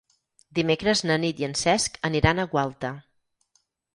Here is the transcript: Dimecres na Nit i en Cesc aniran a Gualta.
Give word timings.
Dimecres 0.59 1.03
na 1.09 1.17
Nit 1.25 1.43
i 1.43 1.47
en 1.49 1.53
Cesc 1.61 2.01
aniran 2.09 2.41
a 2.41 2.47
Gualta. 2.55 2.93